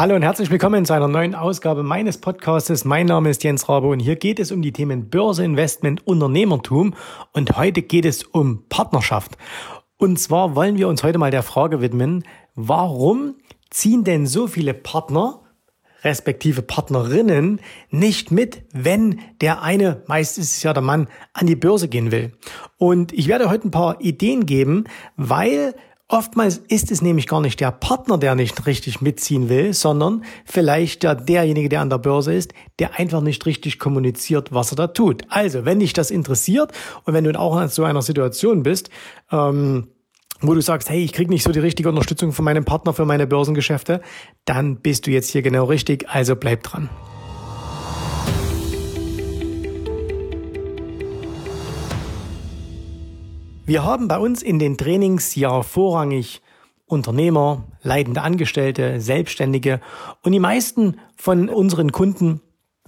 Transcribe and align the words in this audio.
Hallo 0.00 0.14
und 0.16 0.22
herzlich 0.22 0.50
willkommen 0.50 0.86
zu 0.86 0.94
einer 0.94 1.08
neuen 1.08 1.34
Ausgabe 1.34 1.82
meines 1.82 2.16
Podcastes. 2.16 2.86
Mein 2.86 3.04
Name 3.04 3.28
ist 3.28 3.44
Jens 3.44 3.68
Rabe 3.68 3.88
und 3.88 4.00
hier 4.00 4.16
geht 4.16 4.40
es 4.40 4.50
um 4.50 4.62
die 4.62 4.72
Themen 4.72 5.10
Börse, 5.10 5.44
Investment, 5.44 6.06
Unternehmertum 6.06 6.94
und 7.34 7.58
heute 7.58 7.82
geht 7.82 8.06
es 8.06 8.22
um 8.22 8.64
Partnerschaft. 8.70 9.36
Und 9.98 10.18
zwar 10.18 10.54
wollen 10.56 10.78
wir 10.78 10.88
uns 10.88 11.02
heute 11.02 11.18
mal 11.18 11.30
der 11.30 11.42
Frage 11.42 11.82
widmen, 11.82 12.24
warum 12.54 13.34
ziehen 13.68 14.02
denn 14.02 14.26
so 14.26 14.46
viele 14.46 14.72
Partner 14.72 15.42
respektive 16.02 16.62
Partnerinnen 16.62 17.60
nicht 17.90 18.30
mit, 18.30 18.62
wenn 18.72 19.20
der 19.42 19.60
eine, 19.60 20.02
meist 20.06 20.38
ist 20.38 20.56
es 20.56 20.62
ja 20.62 20.72
der 20.72 20.82
Mann, 20.82 21.08
an 21.34 21.46
die 21.46 21.56
Börse 21.56 21.88
gehen 21.88 22.10
will. 22.10 22.32
Und 22.78 23.12
ich 23.12 23.28
werde 23.28 23.50
heute 23.50 23.68
ein 23.68 23.70
paar 23.70 24.00
Ideen 24.00 24.46
geben, 24.46 24.84
weil 25.18 25.74
Oftmals 26.12 26.56
ist 26.66 26.90
es 26.90 27.02
nämlich 27.02 27.28
gar 27.28 27.40
nicht 27.40 27.60
der 27.60 27.70
Partner, 27.70 28.18
der 28.18 28.34
nicht 28.34 28.66
richtig 28.66 29.00
mitziehen 29.00 29.48
will, 29.48 29.72
sondern 29.72 30.24
vielleicht 30.44 31.04
der, 31.04 31.14
derjenige, 31.14 31.68
der 31.68 31.82
an 31.82 31.88
der 31.88 31.98
Börse 31.98 32.34
ist, 32.34 32.52
der 32.80 32.98
einfach 32.98 33.20
nicht 33.20 33.46
richtig 33.46 33.78
kommuniziert, 33.78 34.52
was 34.52 34.72
er 34.72 34.76
da 34.76 34.86
tut. 34.88 35.22
Also, 35.28 35.64
wenn 35.64 35.78
dich 35.78 35.92
das 35.92 36.10
interessiert 36.10 36.72
und 37.04 37.14
wenn 37.14 37.22
du 37.22 37.38
auch 37.38 37.60
in 37.60 37.68
so 37.68 37.84
einer 37.84 38.02
Situation 38.02 38.64
bist, 38.64 38.90
ähm, 39.30 39.86
wo 40.40 40.52
du 40.52 40.60
sagst, 40.60 40.90
hey, 40.90 41.00
ich 41.00 41.12
krieg 41.12 41.30
nicht 41.30 41.44
so 41.44 41.52
die 41.52 41.60
richtige 41.60 41.88
Unterstützung 41.88 42.32
von 42.32 42.44
meinem 42.44 42.64
Partner 42.64 42.92
für 42.92 43.04
meine 43.04 43.28
Börsengeschäfte, 43.28 44.00
dann 44.46 44.80
bist 44.80 45.06
du 45.06 45.12
jetzt 45.12 45.30
hier 45.30 45.42
genau 45.42 45.66
richtig, 45.66 46.08
also 46.08 46.34
bleib 46.34 46.64
dran. 46.64 46.90
Wir 53.70 53.84
haben 53.84 54.08
bei 54.08 54.18
uns 54.18 54.42
in 54.42 54.58
den 54.58 54.76
Trainings 54.76 55.36
ja 55.36 55.62
vorrangig 55.62 56.42
Unternehmer, 56.86 57.62
leitende 57.84 58.20
Angestellte, 58.20 59.00
Selbstständige. 59.00 59.80
Und 60.22 60.32
die 60.32 60.40
meisten 60.40 60.98
von 61.14 61.48
unseren 61.48 61.92
Kunden 61.92 62.40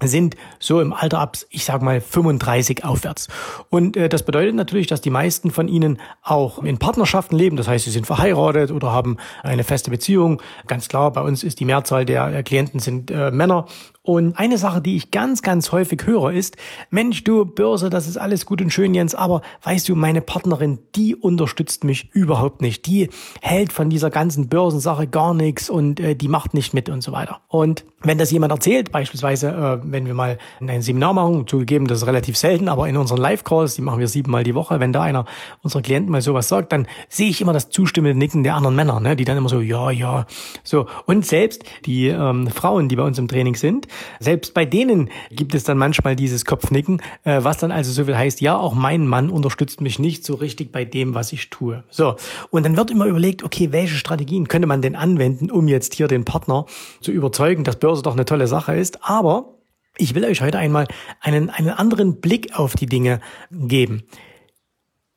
sind 0.09 0.37
so 0.59 0.81
im 0.81 0.93
Alter 0.93 1.19
ab, 1.19 1.37
ich 1.51 1.65
sag 1.65 1.83
mal 1.83 2.01
35 2.01 2.85
aufwärts. 2.85 3.29
Und 3.71 3.97
äh, 3.97 4.09
das 4.09 4.23
bedeutet 4.25 4.55
natürlich, 4.55 4.87
dass 4.87 5.01
die 5.01 5.11
meisten 5.11 5.51
von 5.51 5.69
ihnen 5.69 5.99
auch 6.23 6.63
in 6.63 6.79
Partnerschaften 6.79 7.37
leben. 7.37 7.57
Das 7.57 7.69
heißt, 7.69 7.85
sie 7.85 7.91
sind 7.91 8.07
verheiratet 8.07 8.71
oder 8.71 8.93
haben 8.93 9.17
eine 9.43 9.65
feste 9.65 9.91
Beziehung. 9.91 10.43
Ganz 10.67 10.89
klar, 10.89 11.13
bei 11.13 11.23
uns 11.23 11.43
ist 11.43 11.61
die 11.61 11.65
Mehrzahl 11.65 12.05
der 12.05 12.35
äh, 12.35 12.43
Klienten 12.43 12.81
sind 12.81 13.11
äh, 13.11 13.31
Männer. 13.31 13.67
Und 14.05 14.37
eine 14.37 14.59
Sache, 14.59 14.81
die 14.81 14.97
ich 14.97 15.13
ganz, 15.13 15.43
ganz 15.43 15.71
häufig 15.71 16.07
höre, 16.07 16.33
ist, 16.33 16.57
Mensch, 16.91 17.23
du 17.23 17.45
Börse, 17.45 17.89
das 17.89 18.09
ist 18.09 18.17
alles 18.17 18.47
gut 18.47 18.61
und 18.61 18.73
schön, 18.73 18.95
Jens, 18.95 19.15
aber 19.15 19.43
weißt 19.63 19.89
du, 19.89 19.95
meine 19.95 20.21
Partnerin, 20.21 20.81
die 20.97 21.15
unterstützt 21.15 21.85
mich 21.85 22.11
überhaupt 22.13 22.63
nicht. 22.63 22.85
Die 22.87 23.11
hält 23.41 23.73
von 23.73 23.91
dieser 23.91 24.11
ganzen 24.11 24.49
Börsensache 24.49 25.07
gar 25.07 25.35
nichts 25.35 25.71
und 25.71 26.01
äh, 26.01 26.17
die 26.17 26.27
macht 26.27 26.53
nicht 26.53 26.75
mit 26.75 26.89
und 26.89 27.03
so 27.03 27.13
weiter. 27.13 27.43
Und 27.47 27.85
wenn 28.03 28.19
das 28.19 28.33
jemand 28.33 28.51
erzählt, 28.51 28.91
beispielsweise, 28.91 29.51
äh, 29.51 29.92
wenn 29.93 30.07
wir 30.07 30.15
mal 30.15 30.39
ein 30.61 30.83
Seminar 30.83 31.15
machen, 31.15 31.47
zugegeben, 31.47 31.87
das 31.87 31.99
ist 31.99 32.07
relativ 32.07 32.37
selten, 32.37 32.69
aber 32.69 32.89
in 32.89 32.97
unseren 32.97 33.19
Live-Calls, 33.19 33.75
die 33.75 33.83
machen 33.83 34.01
wir 34.01 34.09
siebenmal 34.09 34.45
die 34.45 34.55
Woche, 34.55 34.81
wenn 34.81 34.93
da 34.93 35.03
einer 35.03 35.25
unserer 35.63 35.83
Klienten 35.83 36.11
mal 36.11 36.23
sowas 36.23 36.49
sagt, 36.49 36.73
dann 36.73 36.87
sehe 37.09 37.29
ich 37.29 37.41
immer 37.41 37.53
das 37.53 37.71
zustimmende 37.71 38.19
Nicken 38.19 38.43
der 38.43 38.55
anderen 38.55 38.77
Männer, 38.77 39.01
ne, 39.01 39.17
die 39.17 39.25
dann 39.25 39.37
immer 39.37 39.49
so, 39.49 39.61
ja, 39.61 39.91
ja, 39.91 40.27
so. 40.65 40.87
Und 41.07 41.27
selbst 41.27 41.65
die 41.87 42.09
ähm, 42.09 42.49
Frauen, 42.49 42.89
die 42.89 42.97
bei 42.97 43.03
uns 43.03 43.19
im 43.19 43.29
Training 43.29 43.55
sind, 43.55 43.87
selbst 44.21 44.55
bei 44.55 44.65
denen 44.65 45.11
gibt 45.31 45.55
es 45.55 45.65
dann 45.65 45.79
manchmal 45.79 46.17
dieses 46.17 46.45
Kopfnicken, 46.45 47.01
äh, 47.25 47.43
was 47.43 47.59
dann 47.59 47.71
also 47.71 47.93
so 47.93 48.05
viel 48.05 48.17
heißt, 48.17 48.41
ja, 48.41 48.57
auch 48.57 48.75
mein 48.75 49.07
Mann 49.07 49.31
unterstützt 49.31 49.81
mich 49.81 49.99
nicht 49.99 50.25
so 50.25 50.35
richtig 50.35 50.73
bei 50.73 50.85
dem, 50.85 51.15
was 51.15 51.33
ich 51.33 51.51
tue. 51.51 51.85
So. 51.91 52.17
Und 52.51 52.65
dann 52.65 52.77
wird 52.77 52.91
immer 52.91 53.07
überlegt, 53.07 53.43
okay, 53.43 53.73
welche 53.73 53.95
Strategien 53.95 54.49
könnte 54.49 54.67
man 54.67 54.83
denn 54.83 54.97
anwenden, 54.97 55.51
um 55.51 55.69
jetzt 55.69 55.95
hier 55.95 56.09
den 56.09 56.25
Partner 56.25 56.67
zu 57.01 57.13
überzeugen, 57.13 57.65
dass 57.65 57.77
Börse 57.77 58.03
doch 58.03 58.13
eine 58.13 58.25
tolle 58.25 58.47
Sache 58.47 58.75
ist. 58.75 58.99
Aber 59.03 59.52
ich 59.97 60.15
will 60.15 60.25
euch 60.25 60.41
heute 60.41 60.59
einmal 60.59 60.87
einen, 61.21 61.51
einen 61.51 61.71
anderen 61.71 62.21
Blick 62.21 62.59
auf 62.59 62.75
die 62.75 62.87
Dinge 62.87 63.21
geben. 63.51 64.05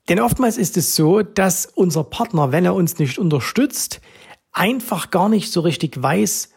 Denn 0.09 0.19
oftmals 0.19 0.57
ist 0.57 0.77
es 0.77 0.95
so, 0.95 1.21
dass 1.23 1.65
unser 1.65 2.03
Partner, 2.03 2.51
wenn 2.51 2.65
er 2.65 2.75
uns 2.75 2.99
nicht 2.99 3.17
unterstützt, 3.17 4.01
einfach 4.51 5.09
gar 5.11 5.29
nicht 5.29 5.51
so 5.51 5.61
richtig 5.61 6.01
weiß, 6.01 6.49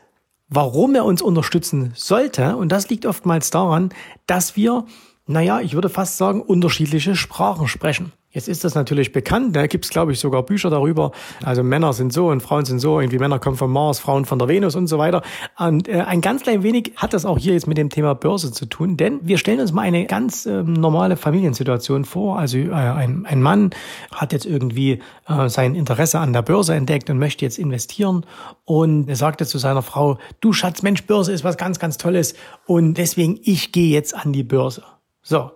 warum 0.48 0.94
er 0.94 1.04
uns 1.04 1.22
unterstützen 1.22 1.92
sollte. 1.94 2.56
Und 2.56 2.70
das 2.70 2.88
liegt 2.88 3.06
oftmals 3.06 3.50
daran, 3.50 3.90
dass 4.26 4.56
wir, 4.56 4.86
naja, 5.28 5.60
ich 5.60 5.74
würde 5.74 5.88
fast 5.88 6.16
sagen, 6.16 6.42
unterschiedliche 6.42 7.14
Sprachen 7.14 7.68
sprechen. 7.68 8.12
Jetzt 8.30 8.46
ist 8.46 8.62
das 8.62 8.74
natürlich 8.74 9.12
bekannt, 9.12 9.56
da 9.56 9.66
gibt 9.66 9.86
es, 9.86 9.90
glaube 9.90 10.12
ich, 10.12 10.20
sogar 10.20 10.42
Bücher 10.42 10.68
darüber. 10.68 11.12
Also 11.42 11.62
Männer 11.62 11.94
sind 11.94 12.12
so 12.12 12.28
und 12.28 12.42
Frauen 12.42 12.66
sind 12.66 12.78
so, 12.78 13.00
irgendwie 13.00 13.18
Männer 13.18 13.38
kommen 13.38 13.56
vom 13.56 13.72
Mars, 13.72 14.00
Frauen 14.00 14.26
von 14.26 14.38
der 14.38 14.48
Venus 14.48 14.76
und 14.76 14.86
so 14.86 14.98
weiter. 14.98 15.22
Und 15.58 15.88
äh, 15.88 16.02
ein 16.02 16.20
ganz 16.20 16.42
klein 16.42 16.62
wenig 16.62 16.92
hat 16.96 17.14
das 17.14 17.24
auch 17.24 17.38
hier 17.38 17.54
jetzt 17.54 17.66
mit 17.66 17.78
dem 17.78 17.88
Thema 17.88 18.14
Börse 18.14 18.52
zu 18.52 18.66
tun, 18.66 18.98
denn 18.98 19.20
wir 19.22 19.38
stellen 19.38 19.60
uns 19.60 19.72
mal 19.72 19.80
eine 19.80 20.04
ganz 20.04 20.44
äh, 20.44 20.62
normale 20.62 21.16
Familiensituation 21.16 22.04
vor. 22.04 22.38
Also 22.38 22.58
äh, 22.58 22.70
ein, 22.72 23.24
ein 23.24 23.40
Mann 23.40 23.70
hat 24.12 24.34
jetzt 24.34 24.44
irgendwie 24.44 25.00
äh, 25.26 25.48
sein 25.48 25.74
Interesse 25.74 26.18
an 26.18 26.34
der 26.34 26.42
Börse 26.42 26.74
entdeckt 26.74 27.08
und 27.08 27.18
möchte 27.18 27.46
jetzt 27.46 27.58
investieren 27.58 28.26
und 28.66 29.08
er 29.08 29.16
sagte 29.16 29.46
zu 29.46 29.56
seiner 29.56 29.82
Frau, 29.82 30.18
du 30.40 30.52
Schatz, 30.52 30.82
Mensch, 30.82 31.06
Börse 31.06 31.32
ist 31.32 31.44
was 31.44 31.56
ganz, 31.56 31.78
ganz 31.78 31.96
Tolles 31.96 32.34
und 32.66 32.94
deswegen, 32.94 33.40
ich 33.42 33.72
gehe 33.72 33.90
jetzt 33.90 34.14
an 34.14 34.34
die 34.34 34.44
Börse. 34.44 34.82
So, 35.28 35.50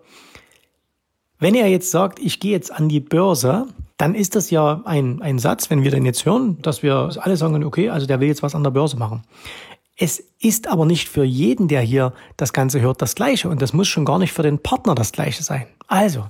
wenn 1.39 1.55
er 1.55 1.67
jetzt 1.67 1.91
sagt, 1.91 2.19
ich 2.19 2.41
gehe 2.41 2.53
jetzt 2.53 2.71
an 2.71 2.91
die 2.91 3.01
Börse, 3.01 3.69
dann 3.97 4.15
ist 4.15 4.37
das 4.37 4.51
ja 4.51 4.83
ein, 4.85 5.23
ein 5.23 5.39
Satz, 5.39 5.71
wenn 5.71 5.83
wir 5.83 5.91
den 5.91 6.05
jetzt 6.05 6.27
hören, 6.27 6.61
dass 6.61 6.83
wir 6.83 7.09
alle 7.19 7.39
sagen, 7.39 7.65
okay, 7.65 7.89
also 7.89 8.07
der 8.07 8.21
will 8.21 8.29
jetzt 8.29 8.43
was 8.43 8.55
an 8.55 8.65
der 8.65 8.71
Börse 8.71 8.99
machen. 8.99 9.23
Es 9.97 10.23
ist 10.41 10.69
aber 10.69 10.85
nicht 10.85 11.09
für 11.09 11.25
jeden, 11.25 11.69
der 11.69 11.81
hier 11.81 12.13
das 12.37 12.53
Ganze 12.53 12.83
hört, 12.83 13.01
das 13.01 13.15
Gleiche. 13.15 13.49
Und 13.49 13.63
das 13.63 13.73
muss 13.73 13.89
schon 13.89 14.05
gar 14.05 14.19
nicht 14.19 14.33
für 14.33 14.43
den 14.43 14.59
Partner 14.59 14.95
das 14.95 15.11
Gleiche 15.11 15.43
sein. 15.43 15.67
Also, 15.87 16.27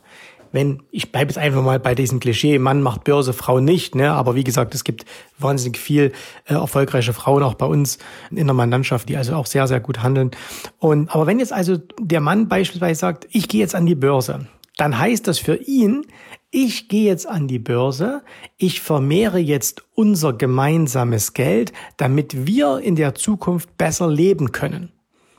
wenn, 0.52 0.82
ich 0.90 1.10
bleibe 1.10 1.30
jetzt 1.30 1.38
einfach 1.38 1.62
mal 1.62 1.80
bei 1.80 1.94
diesem 1.94 2.20
Klischee, 2.20 2.58
Mann 2.58 2.82
macht 2.82 3.04
Börse, 3.04 3.32
Frau 3.32 3.60
nicht, 3.60 3.94
ne? 3.94 4.12
Aber 4.12 4.34
wie 4.34 4.44
gesagt, 4.44 4.74
es 4.74 4.84
gibt 4.84 5.04
wahnsinnig 5.38 5.78
viel 5.78 6.12
äh, 6.46 6.54
erfolgreiche 6.54 7.12
Frauen 7.12 7.42
auch 7.42 7.54
bei 7.54 7.66
uns 7.66 7.98
in 8.30 8.46
der 8.46 8.54
Mandantschaft, 8.54 9.08
die 9.08 9.16
also 9.16 9.34
auch 9.34 9.46
sehr, 9.46 9.66
sehr 9.66 9.80
gut 9.80 10.02
handeln. 10.02 10.30
Und 10.78 11.14
aber 11.14 11.26
wenn 11.26 11.38
jetzt 11.38 11.52
also 11.52 11.78
der 11.98 12.20
Mann 12.20 12.48
beispielsweise 12.48 13.00
sagt, 13.00 13.26
ich 13.30 13.48
gehe 13.48 13.60
jetzt 13.60 13.74
an 13.74 13.86
die 13.86 13.94
Börse, 13.94 14.46
dann 14.76 14.98
heißt 14.98 15.26
das 15.26 15.38
für 15.38 15.56
ihn, 15.56 16.06
ich 16.50 16.88
gehe 16.88 17.06
jetzt 17.06 17.26
an 17.26 17.48
die 17.48 17.58
Börse, 17.58 18.22
ich 18.58 18.82
vermehre 18.82 19.38
jetzt 19.38 19.84
unser 19.94 20.34
gemeinsames 20.34 21.32
Geld, 21.32 21.72
damit 21.96 22.46
wir 22.46 22.80
in 22.80 22.94
der 22.94 23.14
Zukunft 23.14 23.78
besser 23.78 24.08
leben 24.08 24.52
können. 24.52 24.92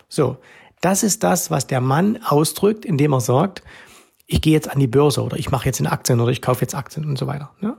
So, 0.09 0.37
das 0.81 1.03
ist 1.03 1.23
das, 1.23 1.51
was 1.51 1.67
der 1.67 1.81
Mann 1.81 2.19
ausdrückt, 2.23 2.83
indem 2.83 3.13
er 3.13 3.21
sagt, 3.21 3.63
ich 4.25 4.41
gehe 4.41 4.53
jetzt 4.53 4.69
an 4.69 4.79
die 4.79 4.87
Börse 4.87 5.23
oder 5.23 5.37
ich 5.37 5.51
mache 5.51 5.65
jetzt 5.65 5.79
in 5.79 5.87
Aktien 5.87 6.19
oder 6.19 6.31
ich 6.31 6.41
kaufe 6.41 6.61
jetzt 6.61 6.75
Aktien 6.75 7.05
und 7.05 7.17
so 7.17 7.27
weiter. 7.27 7.51
Ja? 7.61 7.77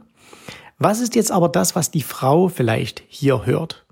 Was 0.79 1.01
ist 1.01 1.15
jetzt 1.15 1.33
aber 1.33 1.49
das, 1.49 1.75
was 1.75 1.91
die 1.91 2.03
Frau 2.03 2.49
vielleicht 2.49 3.03
hier 3.09 3.47
hört? 3.47 3.87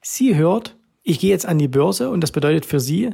Sie 0.00 0.34
hört, 0.36 0.76
ich 1.02 1.18
gehe 1.18 1.30
jetzt 1.30 1.46
an 1.46 1.58
die 1.58 1.68
Börse 1.68 2.10
und 2.10 2.20
das 2.20 2.32
bedeutet 2.32 2.64
für 2.64 2.80
sie, 2.80 3.10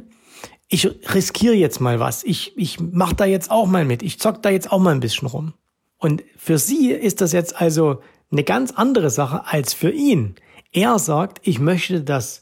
ich 0.67 0.87
riskiere 1.13 1.53
jetzt 1.53 1.79
mal 1.79 1.99
was. 1.99 2.23
Ich, 2.23 2.57
ich 2.57 2.79
mache 2.79 3.15
da 3.15 3.25
jetzt 3.25 3.51
auch 3.51 3.67
mal 3.67 3.85
mit. 3.85 4.01
Ich 4.03 4.19
zock 4.19 4.41
da 4.41 4.49
jetzt 4.49 4.71
auch 4.71 4.79
mal 4.79 4.93
ein 4.93 4.99
bisschen 4.99 5.27
rum. 5.27 5.53
Und 5.97 6.23
für 6.37 6.57
sie 6.57 6.91
ist 6.91 7.21
das 7.21 7.31
jetzt 7.31 7.59
also 7.59 8.01
eine 8.31 8.43
ganz 8.43 8.71
andere 8.71 9.09
Sache 9.09 9.45
als 9.45 9.73
für 9.73 9.91
ihn. 9.91 10.35
Er 10.71 10.99
sagt, 10.99 11.39
ich 11.47 11.59
möchte 11.59 12.01
das 12.01 12.41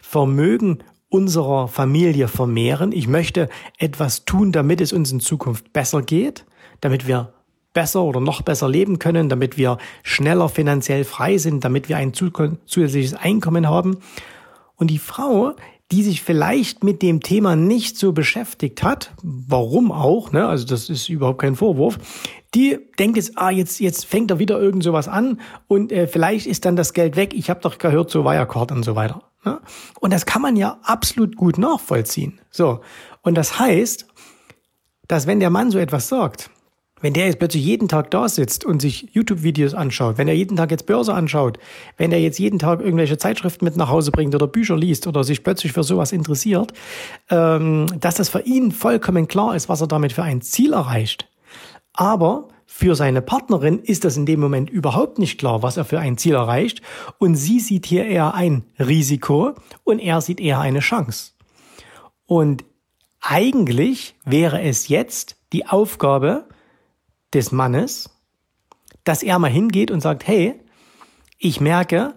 Vermögen 0.00 0.82
unserer 1.10 1.68
Familie 1.68 2.28
vermehren. 2.28 2.92
Ich 2.92 3.06
möchte 3.06 3.48
etwas 3.78 4.24
tun, 4.24 4.52
damit 4.52 4.80
es 4.80 4.92
uns 4.92 5.12
in 5.12 5.20
Zukunft 5.20 5.72
besser 5.72 6.00
geht, 6.00 6.46
damit 6.80 7.06
wir 7.06 7.34
besser 7.74 8.02
oder 8.02 8.20
noch 8.20 8.42
besser 8.42 8.68
leben 8.68 8.98
können, 8.98 9.28
damit 9.28 9.58
wir 9.58 9.78
schneller 10.02 10.48
finanziell 10.48 11.04
frei 11.04 11.36
sind, 11.38 11.64
damit 11.64 11.88
wir 11.88 11.96
ein 11.96 12.14
zusätzliches 12.14 13.14
Einkommen 13.14 13.68
haben. 13.68 13.98
Und 14.76 14.88
die 14.88 14.98
Frau, 14.98 15.54
die 15.92 16.02
sich 16.02 16.22
vielleicht 16.22 16.84
mit 16.84 17.02
dem 17.02 17.20
Thema 17.20 17.56
nicht 17.56 17.98
so 17.98 18.12
beschäftigt 18.12 18.82
hat, 18.82 19.12
warum 19.22 19.90
auch, 19.90 20.32
ne? 20.32 20.46
also 20.46 20.64
das 20.64 20.88
ist 20.88 21.08
überhaupt 21.08 21.40
kein 21.40 21.56
Vorwurf, 21.56 21.98
die 22.54 22.78
denkt 22.98 23.16
jetzt, 23.16 23.32
ah, 23.36 23.50
jetzt, 23.50 23.80
jetzt 23.80 24.06
fängt 24.06 24.30
er 24.30 24.38
wieder 24.38 24.60
irgend 24.60 24.82
sowas 24.82 25.08
an 25.08 25.40
und 25.66 25.92
äh, 25.92 26.06
vielleicht 26.06 26.46
ist 26.46 26.64
dann 26.64 26.76
das 26.76 26.92
Geld 26.92 27.16
weg, 27.16 27.34
ich 27.34 27.50
habe 27.50 27.60
doch 27.60 27.78
gehört, 27.78 28.10
so 28.10 28.24
Wirecard 28.24 28.72
und 28.72 28.84
so 28.84 28.96
weiter. 28.96 29.29
Ne? 29.44 29.60
Und 30.00 30.12
das 30.12 30.26
kann 30.26 30.42
man 30.42 30.56
ja 30.56 30.78
absolut 30.82 31.36
gut 31.36 31.58
nachvollziehen. 31.58 32.40
So, 32.50 32.80
und 33.22 33.36
das 33.36 33.58
heißt, 33.58 34.06
dass 35.08 35.26
wenn 35.26 35.40
der 35.40 35.50
Mann 35.50 35.70
so 35.70 35.78
etwas 35.78 36.08
sagt, 36.08 36.50
wenn 37.00 37.14
der 37.14 37.26
jetzt 37.26 37.38
plötzlich 37.38 37.64
jeden 37.64 37.88
Tag 37.88 38.10
da 38.10 38.28
sitzt 38.28 38.64
und 38.64 38.80
sich 38.80 39.08
YouTube-Videos 39.12 39.74
anschaut, 39.74 40.18
wenn 40.18 40.28
er 40.28 40.34
jeden 40.34 40.56
Tag 40.56 40.70
jetzt 40.70 40.86
Börse 40.86 41.14
anschaut, 41.14 41.58
wenn 41.96 42.12
er 42.12 42.20
jetzt 42.20 42.38
jeden 42.38 42.58
Tag 42.58 42.80
irgendwelche 42.80 43.16
Zeitschriften 43.16 43.64
mit 43.64 43.76
nach 43.76 43.88
Hause 43.88 44.10
bringt 44.10 44.34
oder 44.34 44.46
Bücher 44.46 44.76
liest 44.76 45.06
oder 45.06 45.24
sich 45.24 45.42
plötzlich 45.42 45.72
für 45.72 45.82
sowas 45.82 46.12
interessiert, 46.12 46.72
ähm, 47.30 47.86
dass 47.98 48.16
das 48.16 48.28
für 48.28 48.40
ihn 48.40 48.70
vollkommen 48.70 49.28
klar 49.28 49.56
ist, 49.56 49.68
was 49.68 49.80
er 49.80 49.86
damit 49.86 50.12
für 50.12 50.22
ein 50.22 50.42
Ziel 50.42 50.74
erreicht. 50.74 51.28
Aber 51.94 52.48
für 52.72 52.94
seine 52.94 53.20
Partnerin 53.20 53.80
ist 53.80 54.04
das 54.04 54.16
in 54.16 54.26
dem 54.26 54.38
Moment 54.38 54.70
überhaupt 54.70 55.18
nicht 55.18 55.38
klar, 55.38 55.60
was 55.60 55.76
er 55.76 55.84
für 55.84 55.98
ein 55.98 56.16
Ziel 56.16 56.34
erreicht. 56.34 56.80
Und 57.18 57.34
sie 57.34 57.58
sieht 57.58 57.84
hier 57.84 58.06
eher 58.06 58.32
ein 58.32 58.62
Risiko 58.78 59.54
und 59.82 59.98
er 59.98 60.20
sieht 60.20 60.40
eher 60.40 60.60
eine 60.60 60.78
Chance. 60.78 61.32
Und 62.26 62.64
eigentlich 63.20 64.14
wäre 64.24 64.62
es 64.62 64.86
jetzt 64.86 65.36
die 65.52 65.66
Aufgabe 65.66 66.46
des 67.34 67.50
Mannes, 67.50 68.08
dass 69.02 69.24
er 69.24 69.40
mal 69.40 69.50
hingeht 69.50 69.90
und 69.90 70.00
sagt, 70.00 70.26
hey, 70.28 70.54
ich 71.38 71.60
merke, 71.60 72.14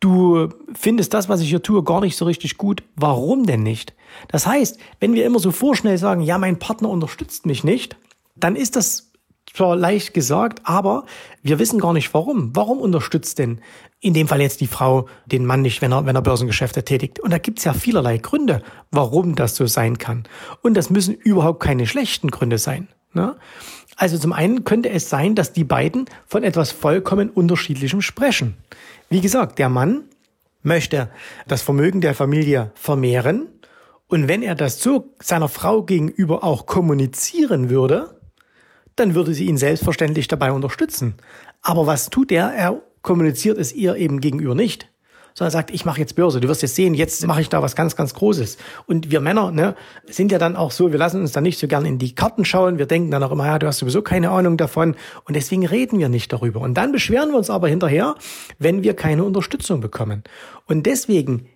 du 0.00 0.48
findest 0.74 1.14
das, 1.14 1.28
was 1.28 1.40
ich 1.40 1.48
hier 1.48 1.62
tue, 1.62 1.84
gar 1.84 2.00
nicht 2.00 2.16
so 2.16 2.24
richtig 2.24 2.58
gut. 2.58 2.82
Warum 2.96 3.46
denn 3.46 3.62
nicht? 3.62 3.94
Das 4.28 4.48
heißt, 4.48 4.78
wenn 4.98 5.14
wir 5.14 5.24
immer 5.24 5.38
so 5.38 5.52
vorschnell 5.52 5.96
sagen, 5.96 6.22
ja, 6.22 6.38
mein 6.38 6.58
Partner 6.58 6.90
unterstützt 6.90 7.46
mich 7.46 7.62
nicht, 7.62 7.96
dann 8.34 8.56
ist 8.56 8.74
das 8.74 9.09
zwar 9.54 9.76
leicht 9.76 10.14
gesagt, 10.14 10.60
aber 10.64 11.04
wir 11.42 11.58
wissen 11.58 11.80
gar 11.80 11.92
nicht 11.92 12.12
warum. 12.14 12.50
Warum 12.54 12.78
unterstützt 12.78 13.38
denn 13.38 13.60
in 14.00 14.14
dem 14.14 14.28
Fall 14.28 14.40
jetzt 14.40 14.60
die 14.60 14.66
Frau 14.66 15.08
den 15.26 15.44
Mann 15.44 15.62
nicht, 15.62 15.82
wenn 15.82 15.92
er, 15.92 16.06
wenn 16.06 16.16
er 16.16 16.22
Börsengeschäfte 16.22 16.84
tätigt? 16.84 17.20
Und 17.20 17.30
da 17.30 17.38
gibt's 17.38 17.64
ja 17.64 17.72
vielerlei 17.72 18.18
Gründe, 18.18 18.62
warum 18.90 19.34
das 19.34 19.56
so 19.56 19.66
sein 19.66 19.98
kann. 19.98 20.24
Und 20.62 20.74
das 20.74 20.90
müssen 20.90 21.14
überhaupt 21.14 21.60
keine 21.60 21.86
schlechten 21.86 22.30
Gründe 22.30 22.58
sein. 22.58 22.88
Ne? 23.12 23.36
Also 23.96 24.18
zum 24.18 24.32
einen 24.32 24.64
könnte 24.64 24.88
es 24.90 25.10
sein, 25.10 25.34
dass 25.34 25.52
die 25.52 25.64
beiden 25.64 26.06
von 26.26 26.42
etwas 26.42 26.72
vollkommen 26.72 27.28
unterschiedlichem 27.28 28.00
sprechen. 28.00 28.56
Wie 29.08 29.20
gesagt, 29.20 29.58
der 29.58 29.68
Mann 29.68 30.04
möchte 30.62 31.10
das 31.46 31.62
Vermögen 31.62 32.00
der 32.00 32.14
Familie 32.14 32.70
vermehren. 32.74 33.48
Und 34.06 34.28
wenn 34.28 34.42
er 34.42 34.54
das 34.54 34.80
so 34.80 35.12
seiner 35.20 35.48
Frau 35.48 35.82
gegenüber 35.82 36.44
auch 36.44 36.66
kommunizieren 36.66 37.70
würde, 37.70 38.19
dann 38.96 39.14
würde 39.14 39.34
sie 39.34 39.46
ihn 39.46 39.56
selbstverständlich 39.56 40.28
dabei 40.28 40.52
unterstützen. 40.52 41.14
Aber 41.62 41.86
was 41.86 42.10
tut 42.10 42.32
er? 42.32 42.52
Er 42.52 42.82
kommuniziert 43.02 43.58
es 43.58 43.72
ihr 43.72 43.96
eben 43.96 44.20
gegenüber 44.20 44.54
nicht. 44.54 44.88
Sondern 45.32 45.52
sagt, 45.52 45.70
ich 45.70 45.84
mache 45.84 46.00
jetzt 46.00 46.16
Börse, 46.16 46.40
du 46.40 46.48
wirst 46.48 46.60
jetzt 46.62 46.74
sehen, 46.74 46.92
jetzt 46.92 47.24
mache 47.24 47.40
ich 47.40 47.48
da 47.48 47.62
was 47.62 47.76
ganz, 47.76 47.94
ganz 47.94 48.14
Großes. 48.14 48.58
Und 48.86 49.12
wir 49.12 49.20
Männer 49.20 49.52
ne, 49.52 49.76
sind 50.06 50.32
ja 50.32 50.38
dann 50.38 50.56
auch 50.56 50.72
so, 50.72 50.90
wir 50.90 50.98
lassen 50.98 51.20
uns 51.20 51.30
dann 51.30 51.44
nicht 51.44 51.58
so 51.60 51.68
gern 51.68 51.86
in 51.86 51.98
die 51.98 52.16
Karten 52.16 52.44
schauen, 52.44 52.78
wir 52.78 52.86
denken 52.86 53.12
dann 53.12 53.22
auch 53.22 53.30
immer, 53.30 53.46
ja, 53.46 53.60
du 53.60 53.68
hast 53.68 53.78
sowieso 53.78 54.02
keine 54.02 54.30
Ahnung 54.30 54.56
davon 54.56 54.96
und 55.24 55.36
deswegen 55.36 55.64
reden 55.64 56.00
wir 56.00 56.08
nicht 56.08 56.32
darüber. 56.32 56.60
Und 56.60 56.74
dann 56.74 56.90
beschweren 56.90 57.30
wir 57.30 57.38
uns 57.38 57.48
aber 57.48 57.68
hinterher, 57.68 58.16
wenn 58.58 58.82
wir 58.82 58.94
keine 58.94 59.22
Unterstützung 59.22 59.80
bekommen. 59.80 60.24
Und 60.66 60.84
deswegen 60.84 61.46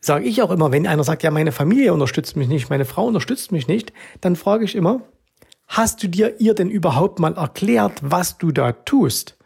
sage 0.00 0.24
ich 0.24 0.42
auch 0.42 0.50
immer, 0.50 0.72
wenn 0.72 0.86
einer 0.86 1.04
sagt, 1.04 1.22
ja, 1.22 1.30
meine 1.30 1.52
Familie 1.52 1.92
unterstützt 1.92 2.36
mich 2.36 2.48
nicht, 2.48 2.70
meine 2.70 2.84
Frau 2.86 3.06
unterstützt 3.06 3.52
mich 3.52 3.68
nicht, 3.68 3.92
dann 4.22 4.34
frage 4.34 4.64
ich 4.64 4.74
immer, 4.74 5.02
Hast 5.66 6.02
du 6.02 6.08
dir 6.08 6.40
ihr 6.40 6.54
denn 6.54 6.70
überhaupt 6.70 7.18
mal 7.18 7.36
erklärt, 7.36 8.00
was 8.02 8.38
du 8.38 8.52
da 8.52 8.72
tust? 8.72 9.36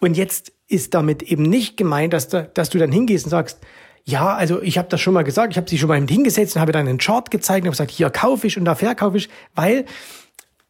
Und 0.00 0.16
jetzt 0.16 0.52
ist 0.68 0.94
damit 0.94 1.22
eben 1.22 1.44
nicht 1.44 1.76
gemeint, 1.76 2.12
dass 2.12 2.28
du, 2.28 2.50
dass 2.54 2.70
du 2.70 2.78
dann 2.78 2.92
hingehst 2.92 3.26
und 3.26 3.30
sagst, 3.30 3.58
ja, 4.04 4.34
also 4.34 4.60
ich 4.62 4.78
habe 4.78 4.88
das 4.88 5.00
schon 5.00 5.14
mal 5.14 5.22
gesagt, 5.22 5.52
ich 5.52 5.56
habe 5.56 5.70
sie 5.70 5.78
schon 5.78 5.88
mal 5.88 6.00
hingesetzt 6.00 6.56
und 6.56 6.60
habe 6.60 6.72
dann 6.72 6.88
einen 6.88 6.98
Chart 6.98 7.30
gezeigt 7.30 7.62
und 7.62 7.68
habe 7.68 7.72
gesagt, 7.72 7.90
hier 7.90 8.10
kaufe 8.10 8.46
ich 8.46 8.58
und 8.58 8.64
da 8.64 8.74
verkaufe 8.74 9.16
ich, 9.16 9.28
weil 9.54 9.84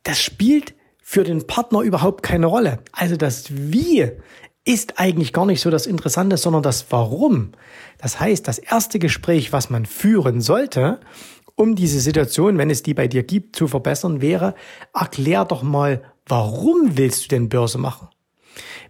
das 0.02 0.20
spielt 0.20 0.74
für 1.02 1.24
den 1.24 1.46
Partner 1.46 1.80
überhaupt 1.80 2.22
keine 2.22 2.46
Rolle. 2.46 2.78
Also 2.92 3.16
das 3.16 3.46
Wie 3.50 4.10
ist 4.64 5.00
eigentlich 5.00 5.32
gar 5.32 5.46
nicht 5.46 5.60
so 5.60 5.70
das 5.70 5.86
Interessante, 5.86 6.36
sondern 6.36 6.62
das 6.62 6.86
Warum. 6.90 7.52
Das 7.98 8.20
heißt, 8.20 8.46
das 8.46 8.58
erste 8.58 8.98
Gespräch, 8.98 9.52
was 9.52 9.70
man 9.70 9.86
führen 9.86 10.40
sollte, 10.40 11.00
um 11.56 11.74
diese 11.74 12.00
Situation, 12.00 12.58
wenn 12.58 12.70
es 12.70 12.82
die 12.82 12.94
bei 12.94 13.08
dir 13.08 13.22
gibt, 13.22 13.56
zu 13.56 13.68
verbessern, 13.68 14.20
wäre, 14.20 14.54
erklär 14.94 15.44
doch 15.44 15.62
mal, 15.62 16.02
warum 16.26 16.96
willst 16.96 17.24
du 17.24 17.28
denn 17.28 17.48
Börse 17.48 17.78
machen? 17.78 18.08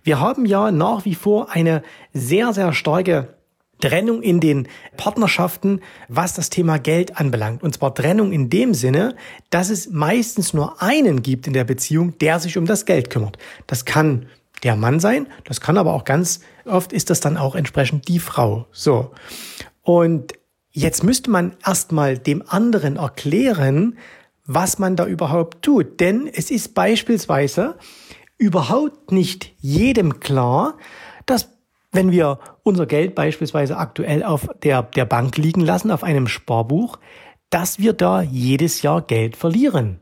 Wir 0.02 0.20
haben 0.20 0.46
ja 0.46 0.70
nach 0.70 1.04
wie 1.04 1.14
vor 1.14 1.50
eine 1.50 1.82
sehr, 2.12 2.52
sehr 2.52 2.72
starke 2.72 3.36
Trennung 3.80 4.22
in 4.22 4.40
den 4.40 4.68
Partnerschaften, 4.96 5.80
was 6.08 6.34
das 6.34 6.50
Thema 6.50 6.78
Geld 6.78 7.18
anbelangt. 7.18 7.62
Und 7.62 7.74
zwar 7.74 7.94
Trennung 7.94 8.32
in 8.32 8.48
dem 8.48 8.74
Sinne, 8.74 9.16
dass 9.50 9.70
es 9.70 9.90
meistens 9.90 10.54
nur 10.54 10.80
einen 10.80 11.22
gibt 11.22 11.46
in 11.46 11.52
der 11.52 11.64
Beziehung, 11.64 12.16
der 12.18 12.38
sich 12.38 12.56
um 12.56 12.66
das 12.66 12.86
Geld 12.86 13.10
kümmert. 13.10 13.38
Das 13.66 13.84
kann 13.84 14.26
der 14.62 14.76
Mann 14.76 15.00
sein, 15.00 15.26
das 15.44 15.60
kann 15.60 15.76
aber 15.76 15.92
auch 15.92 16.04
ganz 16.04 16.40
oft 16.64 16.92
ist 16.92 17.10
das 17.10 17.18
dann 17.18 17.36
auch 17.36 17.56
entsprechend 17.56 18.06
die 18.06 18.20
Frau. 18.20 18.66
So. 18.70 19.10
Und 19.82 20.34
Jetzt 20.72 21.04
müsste 21.04 21.30
man 21.30 21.56
erstmal 21.64 22.18
dem 22.18 22.42
anderen 22.46 22.96
erklären, 22.96 23.98
was 24.46 24.78
man 24.78 24.96
da 24.96 25.06
überhaupt 25.06 25.62
tut. 25.62 26.00
Denn 26.00 26.26
es 26.26 26.50
ist 26.50 26.74
beispielsweise 26.74 27.76
überhaupt 28.38 29.12
nicht 29.12 29.52
jedem 29.58 30.18
klar, 30.18 30.78
dass 31.26 31.48
wenn 31.92 32.10
wir 32.10 32.38
unser 32.62 32.86
Geld 32.86 33.14
beispielsweise 33.14 33.76
aktuell 33.76 34.22
auf 34.22 34.48
der, 34.62 34.82
der 34.82 35.04
Bank 35.04 35.36
liegen 35.36 35.60
lassen, 35.60 35.90
auf 35.90 36.02
einem 36.02 36.26
Sparbuch, 36.26 36.98
dass 37.50 37.78
wir 37.78 37.92
da 37.92 38.22
jedes 38.22 38.80
Jahr 38.80 39.02
Geld 39.02 39.36
verlieren. 39.36 40.00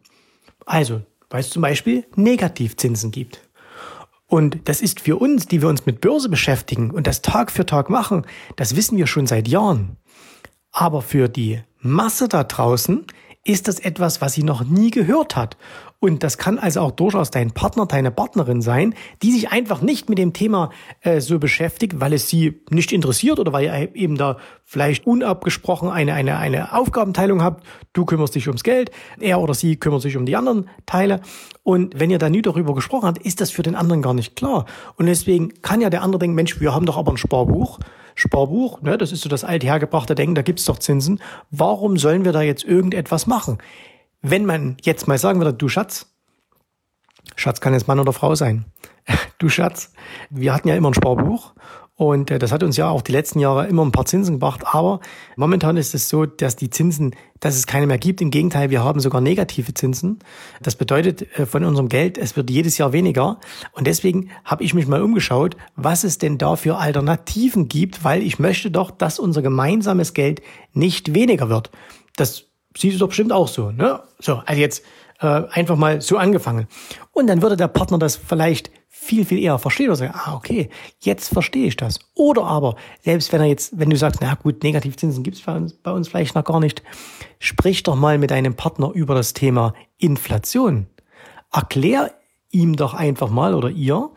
Also, 0.66 1.02
weil 1.30 1.40
es 1.40 1.50
zum 1.50 1.62
Beispiel 1.62 2.06
Negativzinsen 2.14 3.10
gibt. 3.10 3.40
Und 4.28 4.68
das 4.68 4.80
ist 4.80 5.00
für 5.00 5.16
uns, 5.16 5.48
die 5.48 5.60
wir 5.60 5.68
uns 5.68 5.84
mit 5.84 6.00
Börse 6.00 6.28
beschäftigen 6.28 6.92
und 6.92 7.08
das 7.08 7.22
Tag 7.22 7.50
für 7.50 7.66
Tag 7.66 7.90
machen, 7.90 8.24
das 8.54 8.76
wissen 8.76 8.96
wir 8.96 9.08
schon 9.08 9.26
seit 9.26 9.48
Jahren. 9.48 9.96
Aber 10.72 11.02
für 11.02 11.28
die 11.28 11.60
Masse 11.80 12.28
da 12.28 12.44
draußen 12.44 13.06
ist 13.44 13.68
das 13.68 13.80
etwas, 13.80 14.20
was 14.20 14.34
sie 14.34 14.42
noch 14.42 14.64
nie 14.64 14.90
gehört 14.90 15.34
hat. 15.34 15.56
Und 15.98 16.22
das 16.22 16.38
kann 16.38 16.58
also 16.58 16.80
auch 16.80 16.92
durchaus 16.92 17.30
dein 17.30 17.52
Partner, 17.52 17.84
deine 17.84 18.10
Partnerin 18.10 18.62
sein, 18.62 18.94
die 19.22 19.32
sich 19.32 19.50
einfach 19.50 19.82
nicht 19.82 20.08
mit 20.08 20.18
dem 20.18 20.32
Thema 20.32 20.70
äh, 21.02 21.20
so 21.20 21.38
beschäftigt, 21.38 22.00
weil 22.00 22.14
es 22.14 22.28
sie 22.28 22.62
nicht 22.70 22.90
interessiert 22.90 23.38
oder 23.38 23.52
weil 23.52 23.64
ihr 23.64 23.94
eben 23.94 24.16
da 24.16 24.38
vielleicht 24.64 25.06
unabgesprochen 25.06 25.90
eine, 25.90 26.14
eine, 26.14 26.38
eine 26.38 26.72
Aufgabenteilung 26.74 27.42
habt. 27.42 27.66
Du 27.92 28.06
kümmerst 28.06 28.34
dich 28.34 28.46
ums 28.46 28.62
Geld, 28.62 28.90
er 29.20 29.40
oder 29.40 29.52
sie 29.52 29.76
kümmert 29.76 30.00
sich 30.00 30.16
um 30.16 30.24
die 30.24 30.36
anderen 30.36 30.70
Teile. 30.86 31.20
Und 31.62 31.98
wenn 32.00 32.10
ihr 32.10 32.18
da 32.18 32.30
nie 32.30 32.42
darüber 32.42 32.74
gesprochen 32.74 33.06
habt, 33.06 33.18
ist 33.18 33.42
das 33.42 33.50
für 33.50 33.62
den 33.62 33.74
anderen 33.74 34.00
gar 34.00 34.14
nicht 34.14 34.36
klar. 34.36 34.64
Und 34.96 35.06
deswegen 35.06 35.60
kann 35.60 35.82
ja 35.82 35.90
der 35.90 36.02
andere 36.02 36.20
denken, 36.20 36.34
Mensch, 36.34 36.60
wir 36.60 36.74
haben 36.74 36.86
doch 36.86 36.96
aber 36.96 37.12
ein 37.12 37.18
Sparbuch. 37.18 37.78
Sparbuch, 38.20 38.82
ne, 38.82 38.98
das 38.98 39.12
ist 39.12 39.22
so 39.22 39.28
das 39.28 39.44
alte 39.44 39.66
hergebrachte 39.66 40.14
Denken, 40.14 40.34
da 40.34 40.42
gibt's 40.42 40.66
doch 40.66 40.78
Zinsen. 40.78 41.20
Warum 41.50 41.96
sollen 41.96 42.24
wir 42.24 42.32
da 42.32 42.42
jetzt 42.42 42.64
irgendetwas 42.64 43.26
machen? 43.26 43.58
Wenn 44.20 44.44
man 44.44 44.76
jetzt 44.82 45.08
mal 45.08 45.18
sagen 45.18 45.40
würde, 45.40 45.54
du 45.54 45.68
Schatz, 45.68 46.06
Schatz 47.34 47.60
kann 47.60 47.72
jetzt 47.72 47.88
Mann 47.88 47.98
oder 47.98 48.12
Frau 48.12 48.34
sein. 48.34 48.66
Du 49.38 49.48
Schatz, 49.48 49.90
wir 50.28 50.52
hatten 50.52 50.68
ja 50.68 50.76
immer 50.76 50.90
ein 50.90 50.94
Sparbuch 50.94 51.54
und 52.00 52.30
äh, 52.30 52.38
das 52.38 52.50
hat 52.50 52.62
uns 52.62 52.78
ja 52.78 52.88
auch 52.88 53.02
die 53.02 53.12
letzten 53.12 53.40
Jahre 53.40 53.66
immer 53.66 53.84
ein 53.84 53.92
paar 53.92 54.06
Zinsen 54.06 54.36
gebracht. 54.36 54.62
Aber 54.64 55.00
momentan 55.36 55.76
ist 55.76 55.94
es 55.94 56.08
so, 56.08 56.24
dass 56.24 56.56
die 56.56 56.70
Zinsen, 56.70 57.14
dass 57.40 57.56
es 57.56 57.66
keine 57.66 57.86
mehr 57.86 57.98
gibt. 57.98 58.22
Im 58.22 58.30
Gegenteil, 58.30 58.70
wir 58.70 58.82
haben 58.82 59.00
sogar 59.00 59.20
negative 59.20 59.74
Zinsen. 59.74 60.18
Das 60.62 60.76
bedeutet 60.76 61.38
äh, 61.38 61.44
von 61.44 61.62
unserem 61.62 61.90
Geld, 61.90 62.16
es 62.16 62.38
wird 62.38 62.48
jedes 62.48 62.78
Jahr 62.78 62.94
weniger. 62.94 63.38
Und 63.72 63.86
deswegen 63.86 64.30
habe 64.46 64.64
ich 64.64 64.72
mich 64.72 64.86
mal 64.86 65.02
umgeschaut, 65.02 65.58
was 65.76 66.02
es 66.02 66.16
denn 66.16 66.38
da 66.38 66.56
für 66.56 66.78
Alternativen 66.78 67.68
gibt, 67.68 68.02
weil 68.02 68.22
ich 68.22 68.38
möchte 68.38 68.70
doch, 68.70 68.90
dass 68.90 69.18
unser 69.18 69.42
gemeinsames 69.42 70.14
Geld 70.14 70.40
nicht 70.72 71.12
weniger 71.12 71.50
wird. 71.50 71.70
Das 72.16 72.46
siehst 72.78 72.94
du 72.94 73.00
doch 73.00 73.08
bestimmt 73.08 73.32
auch 73.32 73.48
so. 73.48 73.72
Ne? 73.72 74.00
So, 74.18 74.40
also 74.46 74.58
jetzt 74.58 74.84
äh, 75.20 75.42
einfach 75.50 75.76
mal 75.76 76.00
so 76.00 76.16
angefangen. 76.16 76.66
Und 77.12 77.26
dann 77.26 77.42
würde 77.42 77.56
der 77.56 77.68
Partner 77.68 77.98
das 77.98 78.16
vielleicht 78.16 78.70
viel, 78.88 79.24
viel 79.24 79.38
eher 79.38 79.58
verstehen 79.58 79.86
oder 79.86 79.96
sagen, 79.96 80.14
ah, 80.14 80.34
okay, 80.34 80.68
jetzt 81.00 81.32
verstehe 81.32 81.66
ich 81.66 81.76
das. 81.76 81.98
Oder 82.14 82.44
aber, 82.44 82.76
selbst 83.02 83.32
wenn 83.32 83.40
er 83.40 83.46
jetzt, 83.46 83.78
wenn 83.78 83.90
du 83.90 83.96
sagst, 83.96 84.20
na 84.20 84.34
gut, 84.34 84.62
Negativzinsen 84.62 85.22
gibt 85.22 85.36
es 85.36 85.42
bei 85.42 85.56
uns, 85.56 85.72
bei 85.74 85.90
uns 85.90 86.08
vielleicht 86.08 86.34
noch 86.34 86.44
gar 86.44 86.60
nicht, 86.60 86.82
sprich 87.38 87.82
doch 87.82 87.96
mal 87.96 88.18
mit 88.18 88.30
deinem 88.30 88.54
Partner 88.54 88.90
über 88.92 89.14
das 89.14 89.32
Thema 89.32 89.74
Inflation. 89.98 90.86
Erklär 91.52 92.12
ihm 92.50 92.76
doch 92.76 92.94
einfach 92.94 93.30
mal 93.30 93.54
oder 93.54 93.70
ihr, 93.70 94.10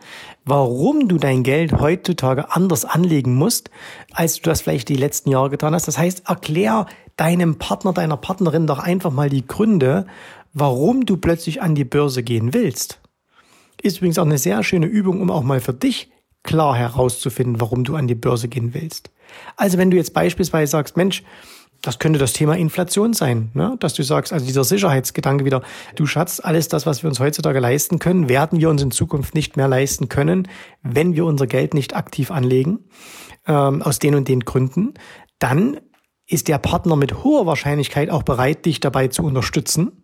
warum 0.44 1.08
du 1.08 1.18
dein 1.18 1.44
Geld 1.44 1.72
heutzutage 1.72 2.50
anders 2.50 2.84
anlegen 2.84 3.34
musst, 3.36 3.70
als 4.12 4.36
du 4.36 4.42
das 4.42 4.62
vielleicht 4.62 4.88
die 4.88 4.96
letzten 4.96 5.30
Jahre 5.30 5.50
getan 5.50 5.74
hast. 5.74 5.86
Das 5.86 5.98
heißt, 5.98 6.28
erklär 6.28 6.86
deinem 7.16 7.58
Partner, 7.58 7.92
deiner 7.92 8.16
Partnerin 8.16 8.66
doch 8.66 8.80
einfach 8.80 9.12
mal 9.12 9.30
die 9.30 9.46
Gründe, 9.46 10.06
warum 10.54 11.04
du 11.04 11.16
plötzlich 11.16 11.60
an 11.60 11.74
die 11.74 11.84
Börse 11.84 12.22
gehen 12.22 12.54
willst. 12.54 13.00
Ist 13.82 13.98
übrigens 13.98 14.18
auch 14.18 14.24
eine 14.24 14.38
sehr 14.38 14.62
schöne 14.62 14.86
Übung, 14.86 15.20
um 15.20 15.30
auch 15.30 15.42
mal 15.42 15.60
für 15.60 15.74
dich 15.74 16.10
klar 16.44 16.76
herauszufinden, 16.76 17.60
warum 17.60 17.84
du 17.84 17.96
an 17.96 18.06
die 18.06 18.14
Börse 18.14 18.48
gehen 18.48 18.72
willst. 18.72 19.10
Also 19.56 19.78
wenn 19.78 19.90
du 19.90 19.96
jetzt 19.96 20.14
beispielsweise 20.14 20.70
sagst, 20.70 20.96
Mensch, 20.96 21.22
das 21.82 21.98
könnte 21.98 22.18
das 22.18 22.32
Thema 22.32 22.56
Inflation 22.56 23.12
sein, 23.12 23.50
ne? 23.52 23.76
dass 23.80 23.92
du 23.92 24.02
sagst, 24.02 24.32
also 24.32 24.46
dieser 24.46 24.64
Sicherheitsgedanke 24.64 25.44
wieder, 25.44 25.62
du 25.96 26.06
Schatz, 26.06 26.40
alles 26.42 26.68
das, 26.68 26.86
was 26.86 27.02
wir 27.02 27.10
uns 27.10 27.20
heutzutage 27.20 27.60
leisten 27.60 27.98
können, 27.98 28.28
werden 28.28 28.58
wir 28.58 28.70
uns 28.70 28.80
in 28.82 28.90
Zukunft 28.90 29.34
nicht 29.34 29.56
mehr 29.56 29.68
leisten 29.68 30.08
können, 30.08 30.48
wenn 30.82 31.14
wir 31.14 31.26
unser 31.26 31.46
Geld 31.46 31.74
nicht 31.74 31.94
aktiv 31.94 32.30
anlegen, 32.30 32.78
ähm, 33.46 33.82
aus 33.82 33.98
den 33.98 34.14
und 34.14 34.28
den 34.28 34.40
Gründen, 34.40 34.94
dann 35.38 35.78
ist 36.26 36.48
der 36.48 36.58
Partner 36.58 36.96
mit 36.96 37.22
hoher 37.22 37.44
Wahrscheinlichkeit 37.44 38.08
auch 38.08 38.22
bereit, 38.22 38.64
dich 38.64 38.80
dabei 38.80 39.08
zu 39.08 39.22
unterstützen 39.22 40.03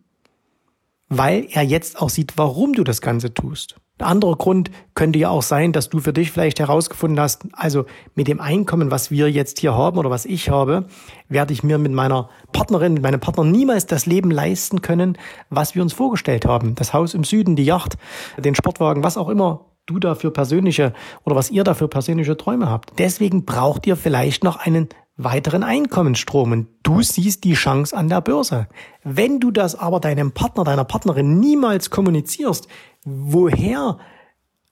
weil 1.10 1.46
er 1.50 1.62
jetzt 1.62 2.00
auch 2.00 2.08
sieht, 2.08 2.38
warum 2.38 2.72
du 2.72 2.84
das 2.84 3.02
Ganze 3.02 3.34
tust. 3.34 3.74
Ein 3.98 4.06
anderer 4.06 4.36
Grund 4.36 4.70
könnte 4.94 5.18
ja 5.18 5.28
auch 5.28 5.42
sein, 5.42 5.72
dass 5.72 5.90
du 5.90 5.98
für 5.98 6.14
dich 6.14 6.30
vielleicht 6.30 6.58
herausgefunden 6.58 7.20
hast, 7.20 7.42
also 7.52 7.84
mit 8.14 8.28
dem 8.28 8.40
Einkommen, 8.40 8.90
was 8.90 9.10
wir 9.10 9.30
jetzt 9.30 9.58
hier 9.58 9.74
haben 9.74 9.98
oder 9.98 10.08
was 10.08 10.24
ich 10.24 10.48
habe, 10.48 10.86
werde 11.28 11.52
ich 11.52 11.62
mir 11.62 11.76
mit 11.76 11.92
meiner 11.92 12.30
Partnerin, 12.52 12.94
mit 12.94 13.02
meinem 13.02 13.20
Partner 13.20 13.44
niemals 13.44 13.84
das 13.84 14.06
Leben 14.06 14.30
leisten 14.30 14.80
können, 14.80 15.18
was 15.50 15.74
wir 15.74 15.82
uns 15.82 15.92
vorgestellt 15.92 16.46
haben. 16.46 16.76
Das 16.76 16.94
Haus 16.94 17.12
im 17.12 17.24
Süden, 17.24 17.56
die 17.56 17.64
Yacht, 17.64 17.98
den 18.38 18.54
Sportwagen, 18.54 19.04
was 19.04 19.18
auch 19.18 19.28
immer 19.28 19.66
du 19.84 19.98
dafür 19.98 20.32
persönliche 20.32 20.94
oder 21.24 21.36
was 21.36 21.50
ihr 21.50 21.64
dafür 21.64 21.88
persönliche 21.88 22.36
Träume 22.36 22.70
habt. 22.70 22.98
Deswegen 22.98 23.44
braucht 23.44 23.86
ihr 23.86 23.96
vielleicht 23.96 24.44
noch 24.44 24.56
einen 24.56 24.88
weiteren 25.24 25.62
Einkommensstrom 25.62 26.52
und 26.52 26.68
du 26.82 27.02
siehst 27.02 27.44
die 27.44 27.54
Chance 27.54 27.96
an 27.96 28.08
der 28.08 28.20
Börse. 28.20 28.68
Wenn 29.04 29.40
du 29.40 29.50
das 29.50 29.74
aber 29.74 30.00
deinem 30.00 30.32
Partner, 30.32 30.64
deiner 30.64 30.84
Partnerin 30.84 31.38
niemals 31.40 31.90
kommunizierst, 31.90 32.68
woher 33.04 33.98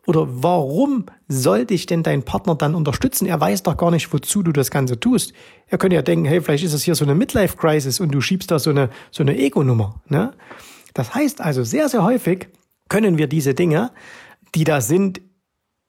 oder 0.07 0.27
warum 0.43 1.05
soll 1.29 1.67
dich 1.67 1.85
denn 1.85 2.03
dein 2.03 2.23
Partner 2.23 2.55
dann 2.55 2.75
unterstützen? 2.75 3.27
Er 3.27 3.39
weiß 3.39 3.63
doch 3.63 3.77
gar 3.77 3.91
nicht, 3.91 4.11
wozu 4.11 4.43
du 4.43 4.53
das 4.53 4.71
Ganze 4.71 4.99
tust. 4.99 5.35
Er 5.67 5.77
könnte 5.77 5.97
ja 5.97 6.03
denken, 6.03 6.25
hey, 6.25 6.41
vielleicht 6.41 6.65
ist 6.65 6.73
das 6.73 6.83
hier 6.83 6.95
so 6.95 7.05
eine 7.05 7.15
Midlife-Crisis 7.15 8.01
und 8.01 8.15
du 8.15 8.23
schiebst 8.23 8.51
da 8.51 8.59
so 8.59 8.71
eine, 8.71 8.89
so 9.11 9.23
eine 9.23 9.37
Ego-Nummer. 9.37 10.01
Ne? 10.09 10.33
Das 10.95 11.15
heißt 11.15 11.43
also, 11.43 11.63
sehr, 11.63 11.91
sehr 11.91 12.05
häufig 12.05 12.49
können 12.89 13.19
wir 13.19 13.27
diese 13.27 13.53
Dinge, 13.53 13.91
die 14.55 14.65
da 14.65 14.81
sind, 14.81 15.21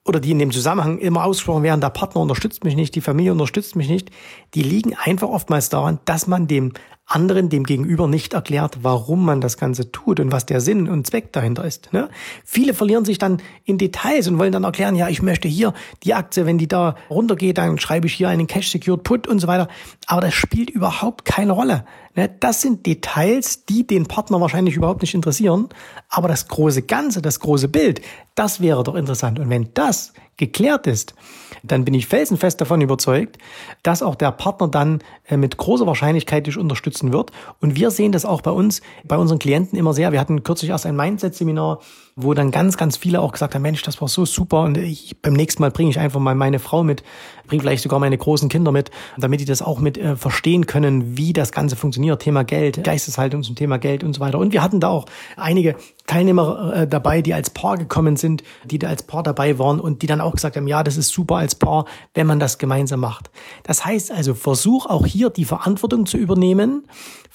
oder 0.10 0.20
die 0.20 0.32
in 0.32 0.40
dem 0.40 0.52
Zusammenhang 0.52 0.98
immer 0.98 1.24
ausgesprochen 1.24 1.62
werden, 1.62 1.82
der 1.82 1.92
Partner 1.92 2.22
unterstützt 2.22 2.64
mich 2.64 2.76
nicht, 2.76 2.96
die 2.96 3.02
Familie 3.02 3.32
unterstützt 3.32 3.76
mich 3.76 3.90
nicht, 3.90 4.10
die 4.56 4.64
liegen 4.64 4.96
einfach 4.96 5.30
oftmals 5.30 5.70
daran, 5.70 6.00
dass 6.06 6.26
man 6.26 6.48
dem 6.48 6.74
anderen, 7.10 7.50
dem 7.50 7.64
Gegenüber 7.64 8.08
nicht 8.08 8.34
erklärt, 8.34 8.80
warum 8.84 9.26
man 9.26 9.42
das 9.42 9.58
Ganze 9.58 9.92
tut 9.92 10.20
und 10.20 10.32
was 10.32 10.46
der 10.46 10.62
Sinn 10.62 10.88
und 10.88 11.08
Zweck 11.08 11.34
dahinter 11.34 11.66
ist. 11.66 11.92
Ne? 11.92 12.10
Viele 12.46 12.74
verlieren 12.74 13.04
sich 13.04 13.18
dann 13.18 13.42
in 13.66 13.78
Details 13.78 14.28
und 14.28 14.38
wollen 14.38 14.52
dann 14.52 14.64
erklären, 14.64 14.96
ja, 14.96 15.10
ich 15.10 15.22
möchte 15.22 15.48
hier 15.48 15.74
die 16.04 16.14
Aktie, 16.14 16.46
wenn 16.46 16.60
die 16.60 16.68
da 16.68 16.96
runtergeht, 17.10 17.58
dann 17.58 17.80
schreibe 17.80 18.08
ich 18.08 18.14
hier 18.14 18.30
einen 18.30 18.48
Cash-Secured 18.48 19.04
Put 19.04 19.28
und 19.28 19.40
so 19.40 19.48
weiter. 19.48 19.68
Aber 20.06 20.22
das 20.22 20.36
spielt 20.36 20.70
überhaupt 20.70 21.26
keine 21.26 21.52
Rolle. 21.52 21.84
Ne? 22.16 22.30
Das 22.40 22.62
sind 22.62 22.86
Details, 22.86 23.66
die 23.66 23.88
den 23.88 24.06
Partner 24.06 24.40
wahrscheinlich 24.40 24.76
überhaupt 24.76 25.02
nicht 25.02 25.16
interessieren. 25.16 25.70
Aber 26.10 26.28
das 26.28 26.48
große 26.48 26.84
Ganze, 26.84 27.22
das 27.22 27.40
große 27.40 27.70
Bild, 27.70 28.02
das 28.36 28.62
wäre 28.62 28.84
doch 28.84 28.96
interessant. 28.96 29.40
Und 29.40 29.50
wenn 29.50 29.70
das 29.74 30.14
geklärt 30.40 30.88
ist, 30.88 31.14
dann 31.62 31.86
bin 31.86 31.94
ich 31.94 32.08
felsenfest 32.08 32.60
davon 32.60 32.82
überzeugt, 32.82 33.38
dass 33.84 34.02
auch 34.02 34.16
der 34.16 34.32
Partner 34.32 34.68
dann 34.68 35.04
äh, 35.28 35.38
mit 35.38 35.58
großer 35.58 35.86
Wahrscheinlichkeit 35.86 36.48
dich 36.48 36.58
unterstützen 36.58 37.14
wird. 37.14 37.32
Und 37.60 37.76
wir 37.76 37.92
sehen 37.92 38.12
das 38.12 38.26
auch 38.26 38.42
bei 38.42 38.52
uns, 38.52 38.82
bei 39.04 39.18
unseren 39.18 39.38
Klienten 39.38 39.78
immer 39.78 39.94
sehr. 39.94 40.12
Wir 40.12 40.20
hatten 40.20 40.44
kürzlich 40.44 40.72
erst 40.72 40.86
ein 40.86 40.96
Mindset-Seminar, 40.96 41.80
wo 42.22 42.34
dann 42.34 42.52
ganz, 42.52 42.78
ganz 42.78 42.98
viele 42.98 43.22
auch 43.22 43.32
gesagt 43.32 43.56
haben, 43.56 43.62
Mensch, 43.62 43.82
das 43.84 44.02
war 44.02 44.08
so 44.08 44.26
super 44.26 44.62
und 44.64 44.78
ich, 44.78 45.22
beim 45.22 45.34
nächsten 45.34 45.62
Mal 45.62 45.72
bringe 45.72 45.90
ich 45.90 46.00
einfach 46.00 46.20
mal 46.20 46.36
meine 46.36 46.60
Frau 46.60 46.84
mit, 46.84 47.04
bringe 47.48 47.62
vielleicht 47.62 47.84
sogar 47.84 48.00
meine 48.00 48.18
großen 48.18 48.50
Kinder 48.50 48.72
mit, 48.72 48.92
damit 49.18 49.40
die 49.40 49.46
das 49.46 49.62
auch 49.62 49.80
mit 49.80 49.98
äh, 49.98 50.16
verstehen 50.16 50.66
können, 50.66 51.18
wie 51.18 51.34
das 51.34 51.52
Ganze 51.52 51.76
funktioniert. 51.76 52.22
Thema 52.22 52.44
Geld, 52.44 52.84
Geisteshaltung 52.84 53.44
zum 53.44 53.56
Thema 53.56 53.78
Geld 53.80 54.04
und 54.04 54.14
so 54.14 54.20
weiter. 54.20 54.40
Und 54.40 54.54
wir 54.54 54.62
hatten 54.62 54.80
da 54.80 54.90
auch 54.90 55.06
einige 55.38 55.76
Teilnehmer 56.08 56.74
äh, 56.74 56.88
dabei, 56.88 57.22
die 57.22 57.34
als 57.34 57.50
Paar 57.50 57.78
gekommen 57.78 58.18
sind, 58.18 58.44
die 58.66 58.80
da 58.80 58.88
als 58.90 59.04
Paar 59.04 59.24
dabei 59.24 59.58
waren 59.58 59.80
und 59.80 60.02
die 60.02 60.08
dann 60.08 60.22
auch 60.22 60.34
gesagt 60.34 60.58
haben, 60.58 60.68
ja, 60.68 60.84
das 60.84 60.98
ist 60.98 61.10
super 61.10 61.38
als 61.38 61.56
Paar, 61.56 61.86
wenn 62.14 62.28
man 62.28 62.40
das 62.40 62.58
gemeinsam 62.58 63.00
macht. 63.00 63.32
Das 63.64 63.86
heißt 63.86 64.12
also, 64.12 64.34
versuch 64.34 64.86
auch 64.86 65.06
hier 65.06 65.30
die 65.30 65.46
Verantwortung 65.46 66.06
zu 66.06 66.18
übernehmen 66.18 66.84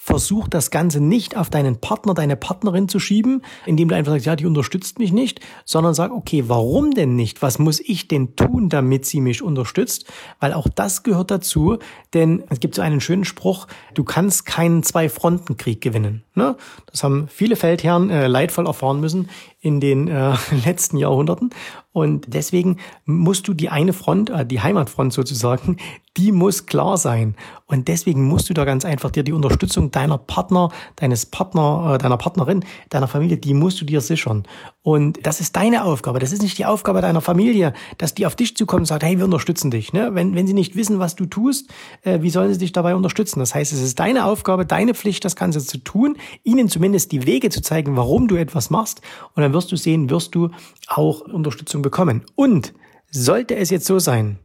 Versuch 0.07 0.47
das 0.47 0.69
Ganze 0.69 0.99
nicht 0.99 1.35
auf 1.35 1.49
deinen 1.49 1.81
Partner, 1.81 2.13
deine 2.13 2.35
Partnerin 2.35 2.87
zu 2.87 2.99
schieben, 2.99 3.41
indem 3.65 3.87
du 3.87 3.95
einfach 3.95 4.11
sagst, 4.11 4.27
ja, 4.27 4.35
die 4.35 4.45
unterstützt 4.45 4.74
mich 4.99 5.11
nicht, 5.11 5.39
sondern 5.65 5.93
sag, 5.93 6.11
okay, 6.11 6.45
warum 6.47 6.91
denn 6.91 7.15
nicht? 7.15 7.41
Was 7.41 7.59
muss 7.59 7.79
ich 7.79 8.07
denn 8.07 8.35
tun, 8.35 8.69
damit 8.69 9.05
sie 9.05 9.21
mich 9.21 9.41
unterstützt? 9.41 10.05
Weil 10.39 10.53
auch 10.53 10.67
das 10.67 11.03
gehört 11.03 11.31
dazu, 11.31 11.77
denn 12.13 12.43
es 12.49 12.59
gibt 12.59 12.75
so 12.75 12.81
einen 12.81 13.01
schönen 13.01 13.25
Spruch, 13.25 13.67
du 13.93 14.03
kannst 14.03 14.45
keinen 14.45 14.83
Zwei-Fronten-Krieg 14.83 15.81
gewinnen. 15.81 16.23
Ne? 16.35 16.55
Das 16.91 17.03
haben 17.03 17.27
viele 17.27 17.55
Feldherren 17.55 18.09
äh, 18.09 18.27
leidvoll 18.27 18.67
erfahren 18.67 18.99
müssen 18.99 19.29
in 19.61 19.79
den 19.79 20.07
äh, 20.07 20.33
letzten 20.65 20.97
Jahrhunderten. 20.97 21.49
Und 21.91 22.25
deswegen 22.27 22.77
musst 23.05 23.47
du 23.47 23.53
die 23.53 23.69
eine 23.69 23.93
Front, 23.93 24.29
äh, 24.29 24.45
die 24.45 24.61
Heimatfront 24.61 25.13
sozusagen, 25.13 25.77
die 26.17 26.31
muss 26.31 26.65
klar 26.65 26.97
sein. 26.97 27.35
Und 27.67 27.87
deswegen 27.87 28.27
musst 28.27 28.49
du 28.49 28.53
da 28.53 28.63
ganz 28.63 28.85
einfach 28.85 29.09
dir 29.11 29.23
die 29.23 29.33
Unterstützung 29.33 29.91
deiner 29.91 30.17
Partner, 30.17 30.69
deines 30.95 31.25
Partner, 31.25 31.95
äh, 31.95 31.97
deiner 31.97 32.17
Partnerin, 32.17 32.63
deiner 32.89 33.07
Familie, 33.07 33.37
die 33.37 33.53
musst 33.53 33.81
du 33.81 33.85
dir 33.85 34.01
sichern. 34.01 34.43
Und 34.83 35.25
das 35.25 35.41
ist 35.41 35.55
deine 35.55 35.83
Aufgabe. 35.83 36.19
Das 36.19 36.31
ist 36.31 36.43
nicht 36.43 36.57
die 36.57 36.65
Aufgabe 36.65 37.01
deiner 37.01 37.21
Familie, 37.21 37.73
dass 37.97 38.13
die 38.13 38.25
auf 38.25 38.35
dich 38.35 38.55
zukommen 38.55 38.81
und 38.81 38.85
sagt, 38.85 39.03
hey, 39.03 39.17
wir 39.17 39.25
unterstützen 39.25 39.71
dich. 39.71 39.93
Ne? 39.93 40.11
Wenn, 40.13 40.35
wenn 40.35 40.45
sie 40.45 40.53
nicht 40.53 40.75
wissen, 40.75 40.99
was 40.99 41.15
du 41.15 41.25
tust, 41.25 41.69
äh, 42.03 42.21
wie 42.21 42.29
sollen 42.29 42.53
sie 42.53 42.59
dich 42.59 42.71
dabei 42.71 42.95
unterstützen? 42.95 43.39
Das 43.39 43.55
heißt, 43.55 43.73
es 43.73 43.81
ist 43.81 43.99
deine 43.99 44.25
Aufgabe, 44.25 44.65
deine 44.65 44.93
Pflicht, 44.93 45.25
das 45.25 45.35
Ganze 45.35 45.65
zu 45.65 45.79
tun, 45.79 46.17
ihnen 46.43 46.69
zumindest 46.69 47.11
die 47.11 47.25
Wege 47.25 47.49
zu 47.49 47.61
zeigen, 47.61 47.97
warum 47.97 48.27
du 48.27 48.35
etwas 48.35 48.69
machst. 48.69 49.01
Und 49.33 49.41
dann 49.41 49.53
wirst 49.53 49.71
du 49.71 49.75
sehen, 49.75 50.09
wirst 50.09 50.35
du 50.35 50.51
auch 50.87 51.21
Unterstützung 51.21 51.81
bekommen. 51.81 52.23
Und 52.35 52.73
sollte 53.11 53.55
es 53.55 53.69
jetzt 53.69 53.85
so 53.85 53.97
sein, 53.99 54.39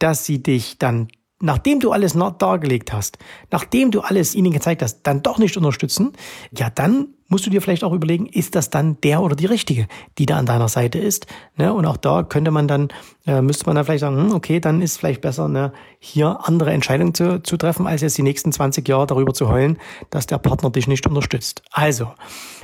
dass 0.00 0.24
sie 0.24 0.42
dich 0.42 0.78
dann, 0.78 1.08
nachdem 1.40 1.78
du 1.78 1.92
alles 1.92 2.16
dargelegt 2.38 2.92
hast, 2.92 3.18
nachdem 3.50 3.92
du 3.92 4.00
alles 4.00 4.34
ihnen 4.34 4.52
gezeigt 4.52 4.82
hast, 4.82 5.02
dann 5.04 5.22
doch 5.22 5.38
nicht 5.38 5.56
unterstützen, 5.56 6.12
ja, 6.50 6.68
dann 6.68 7.14
musst 7.28 7.46
du 7.46 7.50
dir 7.50 7.62
vielleicht 7.62 7.84
auch 7.84 7.92
überlegen, 7.92 8.26
ist 8.26 8.56
das 8.56 8.70
dann 8.70 9.00
der 9.02 9.22
oder 9.22 9.36
die 9.36 9.46
richtige, 9.46 9.86
die 10.18 10.26
da 10.26 10.36
an 10.36 10.46
deiner 10.46 10.68
Seite 10.68 10.98
ist? 10.98 11.26
Ne? 11.56 11.72
Und 11.72 11.86
auch 11.86 11.96
da 11.96 12.24
könnte 12.24 12.50
man 12.50 12.66
dann, 12.66 12.88
äh, 13.26 13.40
müsste 13.40 13.66
man 13.66 13.76
dann 13.76 13.84
vielleicht 13.84 14.00
sagen, 14.00 14.16
hm, 14.16 14.34
okay, 14.34 14.58
dann 14.58 14.82
ist 14.82 14.98
vielleicht 14.98 15.20
besser, 15.20 15.48
ne, 15.48 15.72
hier 16.00 16.40
andere 16.42 16.72
Entscheidungen 16.72 17.14
zu, 17.14 17.40
zu 17.42 17.56
treffen, 17.56 17.86
als 17.86 18.00
jetzt 18.00 18.18
die 18.18 18.24
nächsten 18.24 18.52
20 18.52 18.86
Jahre 18.88 19.06
darüber 19.06 19.32
zu 19.32 19.48
heulen, 19.48 19.78
dass 20.10 20.26
der 20.26 20.38
Partner 20.38 20.70
dich 20.70 20.88
nicht 20.88 21.06
unterstützt. 21.06 21.62
Also, 21.70 22.10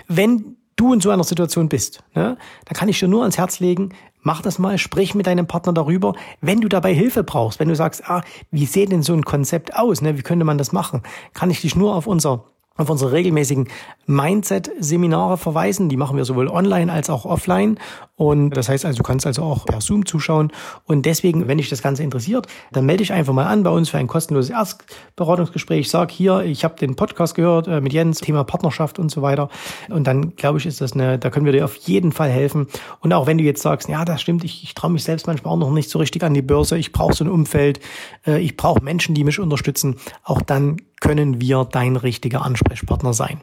wenn 0.08 0.56
du 0.74 0.92
in 0.92 1.00
so 1.00 1.10
einer 1.10 1.24
Situation 1.24 1.68
bist, 1.68 2.02
ne, 2.14 2.36
dann 2.64 2.74
kann 2.74 2.88
ich 2.88 2.98
dir 2.98 3.08
nur 3.08 3.22
ans 3.22 3.38
Herz 3.38 3.60
legen, 3.60 3.90
mach 4.26 4.42
das 4.42 4.58
mal, 4.58 4.76
sprich 4.76 5.14
mit 5.14 5.28
deinem 5.28 5.46
Partner 5.46 5.72
darüber. 5.72 6.14
Wenn 6.40 6.60
du 6.60 6.68
dabei 6.68 6.92
Hilfe 6.92 7.22
brauchst, 7.22 7.60
wenn 7.60 7.68
du 7.68 7.76
sagst, 7.76 8.10
ah, 8.10 8.22
wie 8.50 8.66
sieht 8.66 8.90
denn 8.90 9.04
so 9.04 9.14
ein 9.14 9.24
Konzept 9.24 9.76
aus, 9.76 10.02
ne, 10.02 10.18
wie 10.18 10.22
könnte 10.22 10.44
man 10.44 10.58
das 10.58 10.72
machen, 10.72 11.04
kann 11.32 11.48
ich 11.48 11.60
dich 11.60 11.76
nur 11.76 11.94
auf 11.94 12.08
unser 12.08 12.44
auf 12.76 12.90
unsere 12.90 13.12
regelmäßigen 13.12 13.68
Mindset-Seminare 14.06 15.36
verweisen. 15.36 15.88
Die 15.88 15.96
machen 15.96 16.16
wir 16.16 16.24
sowohl 16.24 16.48
online 16.48 16.92
als 16.92 17.10
auch 17.10 17.24
offline. 17.24 17.78
Und 18.16 18.50
das 18.50 18.68
heißt 18.68 18.84
also, 18.84 18.98
du 18.98 19.02
kannst 19.02 19.26
also 19.26 19.42
auch 19.42 19.66
per 19.66 19.80
Zoom 19.80 20.06
zuschauen. 20.06 20.50
Und 20.84 21.04
deswegen, 21.04 21.48
wenn 21.48 21.58
dich 21.58 21.68
das 21.68 21.82
Ganze 21.82 22.02
interessiert, 22.02 22.46
dann 22.72 22.86
melde 22.86 23.02
dich 23.02 23.12
einfach 23.12 23.34
mal 23.34 23.46
an 23.46 23.62
bei 23.62 23.70
uns 23.70 23.90
für 23.90 23.98
ein 23.98 24.06
kostenloses 24.06 24.50
Erstberatungsgespräch. 24.50 25.90
Sag 25.90 26.10
hier, 26.10 26.40
ich 26.40 26.64
habe 26.64 26.76
den 26.76 26.96
Podcast 26.96 27.34
gehört 27.34 27.68
äh, 27.68 27.80
mit 27.80 27.92
Jens, 27.92 28.20
Thema 28.20 28.44
Partnerschaft 28.44 28.98
und 28.98 29.10
so 29.10 29.22
weiter. 29.22 29.48
Und 29.90 30.06
dann 30.06 30.34
glaube 30.36 30.58
ich, 30.58 30.66
ist 30.66 30.80
das 30.80 30.94
eine, 30.94 31.18
da 31.18 31.30
können 31.30 31.44
wir 31.44 31.52
dir 31.52 31.64
auf 31.64 31.76
jeden 31.76 32.12
Fall 32.12 32.30
helfen. 32.30 32.68
Und 33.00 33.12
auch 33.12 33.26
wenn 33.26 33.38
du 33.38 33.44
jetzt 33.44 33.62
sagst, 33.62 33.88
ja, 33.88 34.04
das 34.04 34.22
stimmt, 34.22 34.44
ich, 34.44 34.62
ich 34.62 34.74
traue 34.74 34.90
mich 34.90 35.04
selbst 35.04 35.26
manchmal 35.26 35.52
auch 35.54 35.58
noch 35.58 35.70
nicht 35.70 35.90
so 35.90 35.98
richtig 35.98 36.22
an 36.22 36.34
die 36.34 36.42
Börse. 36.42 36.78
Ich 36.78 36.92
brauche 36.92 37.14
so 37.14 37.24
ein 37.24 37.30
Umfeld. 37.30 37.80
Äh, 38.26 38.40
ich 38.40 38.56
brauche 38.56 38.82
Menschen, 38.82 39.14
die 39.14 39.24
mich 39.24 39.38
unterstützen. 39.38 39.96
Auch 40.22 40.40
dann 40.40 40.78
können 41.00 41.40
wir 41.40 41.66
dein 41.70 41.96
richtiger 41.96 42.44
Ansprechpartner 42.44 43.12
sein. 43.12 43.40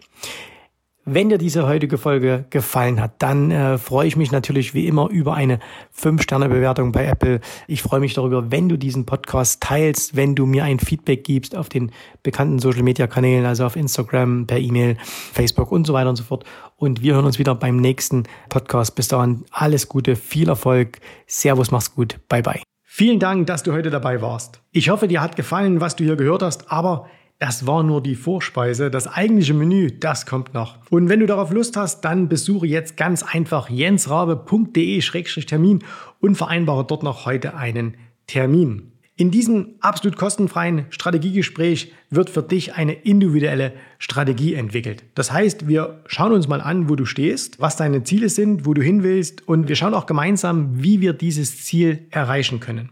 Wenn 1.05 1.27
dir 1.27 1.37
diese 1.37 1.67
heutige 1.67 1.97
Folge 1.97 2.45
gefallen 2.49 3.01
hat, 3.01 3.21
dann 3.21 3.51
äh, 3.51 3.77
freue 3.77 4.07
ich 4.07 4.15
mich 4.15 4.31
natürlich 4.31 4.73
wie 4.73 4.87
immer 4.87 5.09
über 5.09 5.33
eine 5.33 5.59
5-Sterne-Bewertung 5.93 6.93
bei 6.93 7.05
Apple. 7.05 7.41
Ich 7.67 7.81
freue 7.81 7.99
mich 7.99 8.13
darüber, 8.13 8.51
wenn 8.51 8.69
du 8.69 8.77
diesen 8.77 9.05
Podcast 9.05 9.61
teilst, 9.61 10.15
wenn 10.15 10.33
du 10.33 10.45
mir 10.45 10.63
ein 10.63 10.79
Feedback 10.79 11.25
gibst 11.25 11.57
auf 11.57 11.67
den 11.67 11.91
bekannten 12.23 12.57
Social-Media-Kanälen, 12.59 13.45
also 13.45 13.65
auf 13.65 13.75
Instagram, 13.75 14.47
per 14.47 14.59
E-Mail, 14.59 14.95
Facebook 15.03 15.73
und 15.73 15.85
so 15.85 15.91
weiter 15.91 16.09
und 16.09 16.15
so 16.15 16.23
fort. 16.23 16.45
Und 16.77 17.01
wir 17.01 17.15
hören 17.15 17.25
uns 17.25 17.37
wieder 17.37 17.53
beim 17.53 17.75
nächsten 17.75 18.23
Podcast. 18.47 18.95
Bis 18.95 19.09
dahin 19.09 19.43
alles 19.51 19.89
Gute, 19.89 20.15
viel 20.15 20.47
Erfolg. 20.47 20.99
Servus, 21.27 21.69
mach's 21.69 21.93
gut. 21.93 22.17
Bye, 22.29 22.43
bye. 22.43 22.61
Vielen 22.85 23.19
Dank, 23.19 23.47
dass 23.47 23.63
du 23.63 23.73
heute 23.73 23.89
dabei 23.89 24.21
warst. 24.21 24.61
Ich 24.71 24.89
hoffe, 24.89 25.09
dir 25.09 25.19
hat 25.19 25.35
gefallen, 25.35 25.81
was 25.81 25.97
du 25.97 26.05
hier 26.05 26.15
gehört 26.15 26.43
hast, 26.43 26.71
aber 26.71 27.07
das 27.43 27.67
war 27.67 27.83
nur 27.83 28.01
die 28.01 28.15
Vorspeise. 28.15 28.89
Das 28.89 29.05
eigentliche 29.05 29.53
Menü, 29.53 29.91
das 29.91 30.25
kommt 30.25 30.53
noch. 30.53 30.77
Und 30.89 31.09
wenn 31.09 31.19
du 31.19 31.25
darauf 31.25 31.51
Lust 31.51 31.75
hast, 31.75 31.99
dann 32.05 32.29
besuche 32.29 32.65
jetzt 32.65 32.95
ganz 32.95 33.21
einfach 33.21 33.69
jensrabe.de-termin 33.69 35.83
und 36.21 36.35
vereinbare 36.35 36.85
dort 36.87 37.03
noch 37.03 37.25
heute 37.25 37.57
einen 37.57 37.97
Termin. 38.27 38.93
In 39.17 39.29
diesem 39.29 39.75
absolut 39.81 40.15
kostenfreien 40.15 40.85
Strategiegespräch 40.89 41.91
wird 42.09 42.29
für 42.29 42.43
dich 42.43 42.75
eine 42.75 42.93
individuelle 42.93 43.73
Strategie 43.99 44.53
entwickelt. 44.53 45.03
Das 45.13 45.33
heißt, 45.33 45.67
wir 45.67 45.99
schauen 46.05 46.31
uns 46.31 46.47
mal 46.47 46.61
an, 46.61 46.87
wo 46.87 46.95
du 46.95 47.03
stehst, 47.03 47.59
was 47.59 47.75
deine 47.75 48.03
Ziele 48.03 48.29
sind, 48.29 48.65
wo 48.65 48.73
du 48.73 48.81
hin 48.81 49.03
willst 49.03 49.45
und 49.45 49.67
wir 49.67 49.75
schauen 49.75 49.95
auch 49.95 50.05
gemeinsam, 50.05 50.81
wie 50.81 51.01
wir 51.01 51.11
dieses 51.11 51.65
Ziel 51.65 52.07
erreichen 52.09 52.61
können. 52.61 52.89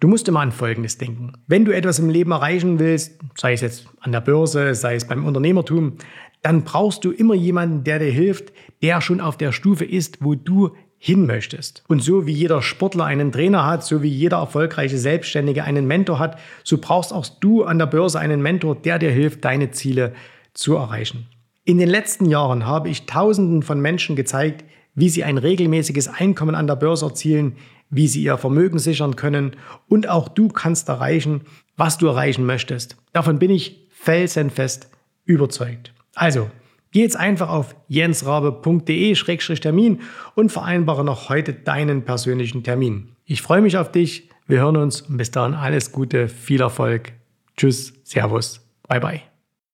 Du 0.00 0.08
musst 0.08 0.28
immer 0.28 0.40
an 0.40 0.52
Folgendes 0.52 0.98
denken. 0.98 1.32
Wenn 1.46 1.64
du 1.64 1.74
etwas 1.74 1.98
im 1.98 2.10
Leben 2.10 2.32
erreichen 2.32 2.78
willst, 2.78 3.18
sei 3.36 3.52
es 3.52 3.60
jetzt 3.60 3.86
an 4.00 4.12
der 4.12 4.20
Börse, 4.20 4.74
sei 4.74 4.94
es 4.94 5.06
beim 5.06 5.24
Unternehmertum, 5.24 5.94
dann 6.42 6.64
brauchst 6.64 7.04
du 7.04 7.10
immer 7.10 7.34
jemanden, 7.34 7.84
der 7.84 7.98
dir 7.98 8.10
hilft, 8.10 8.52
der 8.82 9.00
schon 9.00 9.20
auf 9.20 9.36
der 9.38 9.52
Stufe 9.52 9.84
ist, 9.84 10.18
wo 10.20 10.34
du 10.34 10.72
hin 10.98 11.26
möchtest. 11.26 11.84
Und 11.88 12.02
so 12.02 12.26
wie 12.26 12.32
jeder 12.32 12.62
Sportler 12.62 13.04
einen 13.04 13.32
Trainer 13.32 13.66
hat, 13.66 13.84
so 13.84 14.02
wie 14.02 14.08
jeder 14.08 14.38
erfolgreiche 14.38 14.98
Selbstständige 14.98 15.64
einen 15.64 15.86
Mentor 15.86 16.18
hat, 16.18 16.38
so 16.62 16.78
brauchst 16.78 17.12
auch 17.12 17.26
du 17.40 17.64
an 17.64 17.78
der 17.78 17.86
Börse 17.86 18.18
einen 18.18 18.42
Mentor, 18.42 18.74
der 18.74 18.98
dir 18.98 19.10
hilft, 19.10 19.44
deine 19.44 19.70
Ziele 19.70 20.14
zu 20.54 20.76
erreichen. 20.76 21.26
In 21.64 21.78
den 21.78 21.88
letzten 21.88 22.26
Jahren 22.26 22.66
habe 22.66 22.88
ich 22.88 23.06
Tausenden 23.06 23.62
von 23.62 23.80
Menschen 23.80 24.16
gezeigt, 24.16 24.64
wie 24.94 25.08
sie 25.08 25.24
ein 25.24 25.38
regelmäßiges 25.38 26.08
Einkommen 26.08 26.54
an 26.54 26.66
der 26.66 26.76
Börse 26.76 27.06
erzielen, 27.06 27.56
wie 27.90 28.08
sie 28.08 28.22
ihr 28.22 28.38
Vermögen 28.38 28.78
sichern 28.78 29.16
können 29.16 29.56
und 29.88 30.08
auch 30.08 30.28
du 30.28 30.48
kannst 30.48 30.88
erreichen, 30.88 31.42
was 31.76 31.98
du 31.98 32.06
erreichen 32.06 32.46
möchtest. 32.46 32.96
Davon 33.12 33.38
bin 33.38 33.50
ich 33.50 33.86
felsenfest 33.90 34.88
überzeugt. 35.24 35.92
Also, 36.14 36.50
geh 36.92 37.00
jetzt 37.00 37.16
einfach 37.16 37.48
auf 37.48 37.74
jensrabe.de-termin 37.88 40.00
und 40.34 40.52
vereinbare 40.52 41.04
noch 41.04 41.28
heute 41.28 41.52
deinen 41.52 42.04
persönlichen 42.04 42.62
Termin. 42.62 43.08
Ich 43.24 43.42
freue 43.42 43.62
mich 43.62 43.76
auf 43.76 43.90
dich. 43.90 44.28
Wir 44.46 44.60
hören 44.60 44.76
uns 44.76 45.02
und 45.02 45.16
bis 45.16 45.30
dahin 45.30 45.54
alles 45.54 45.92
Gute, 45.92 46.28
viel 46.28 46.60
Erfolg. 46.60 47.12
Tschüss, 47.56 47.94
Servus, 48.04 48.60
bye 48.88 49.00
bye. 49.00 49.33